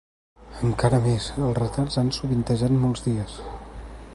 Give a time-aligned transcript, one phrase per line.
[0.67, 3.37] Encara més, els retards han sovintejat molts dies.